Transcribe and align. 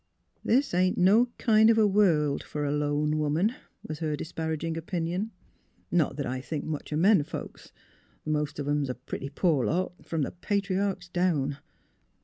"This 0.43 0.73
ain't 0.73 0.97
no 0.97 1.27
kind 1.37 1.69
of 1.69 1.77
a 1.77 1.85
world 1.85 2.41
for 2.41 2.65
a 2.65 2.71
lone 2.71 3.19
woman," 3.19 3.53
was 3.87 3.99
her 3.99 4.15
disparaging 4.15 4.75
opinion. 4.75 5.29
*' 5.61 5.63
Not 5.91 6.15
that 6.15 6.25
I 6.25 6.41
think 6.41 6.65
much 6.65 6.91
o' 6.91 6.95
men 6.97 7.21
folks; 7.21 7.71
th' 8.23 8.27
most 8.27 8.57
of 8.57 8.67
'em 8.67 8.83
's 8.83 8.89
a 8.89 8.95
pretty 8.95 9.29
poor 9.29 9.67
lot— 9.67 9.95
f'om 10.03 10.23
the 10.23 10.31
Patriarchs, 10.31 11.07
down." 11.07 11.59